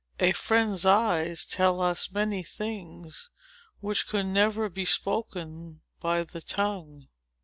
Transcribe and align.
A 0.19 0.31
friend's 0.31 0.83
eyes 0.83 1.45
tell 1.45 1.79
us 1.79 2.09
many 2.09 2.41
things, 2.41 3.29
which 3.81 4.07
could 4.07 4.25
never 4.25 4.67
be 4.67 4.83
spoken 4.83 5.81
by 5.99 6.23
the 6.23 6.41
tongue. 6.41 7.05